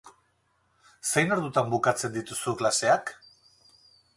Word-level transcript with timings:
Zein 1.09 1.35
ordutan 1.35 1.69
bukatzen 1.75 2.15
dituzu 2.17 2.57
klaseak? 2.63 3.13